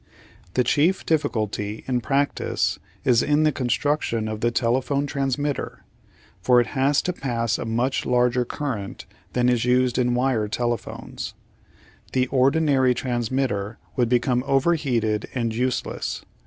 [0.55, 5.83] The chief difficulty, in prac tice, is in the construction of the telephone transmitter,
[6.41, 11.35] for it has to pass a much larger current than is used in wire telephones.
[12.13, 16.25] The ordinary transmitter would become overheated and useless.